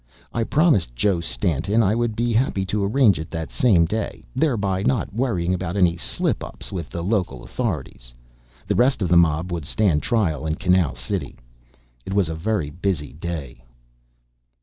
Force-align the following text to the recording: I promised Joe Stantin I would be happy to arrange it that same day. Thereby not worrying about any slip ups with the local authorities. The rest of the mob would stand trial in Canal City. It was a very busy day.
I 0.33 0.43
promised 0.45 0.95
Joe 0.95 1.19
Stantin 1.19 1.83
I 1.83 1.93
would 1.93 2.15
be 2.15 2.33
happy 2.33 2.65
to 2.65 2.83
arrange 2.83 3.19
it 3.19 3.29
that 3.29 3.51
same 3.51 3.85
day. 3.85 4.25
Thereby 4.35 4.81
not 4.81 5.13
worrying 5.13 5.53
about 5.53 5.77
any 5.77 5.95
slip 5.95 6.43
ups 6.43 6.71
with 6.71 6.89
the 6.89 7.03
local 7.03 7.43
authorities. 7.43 8.11
The 8.65 8.73
rest 8.73 9.03
of 9.03 9.09
the 9.09 9.15
mob 9.17 9.51
would 9.51 9.65
stand 9.65 10.01
trial 10.01 10.47
in 10.47 10.55
Canal 10.55 10.95
City. 10.95 11.35
It 12.03 12.15
was 12.15 12.29
a 12.29 12.33
very 12.35 12.71
busy 12.71 13.13
day. 13.13 13.63